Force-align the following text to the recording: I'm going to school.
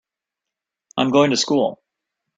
I'm 0.97 1.11
going 1.11 1.29
to 1.29 1.37
school. 1.37 1.83